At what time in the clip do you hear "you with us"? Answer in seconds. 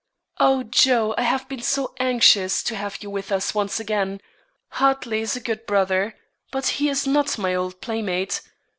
3.03-3.53